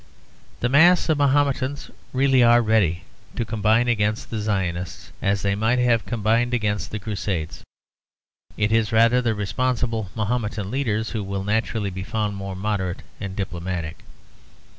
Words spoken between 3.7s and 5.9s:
against the Zionists as they might